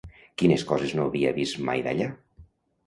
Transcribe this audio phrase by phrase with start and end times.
[0.41, 2.11] Quines coses no havia vist mai d'allà?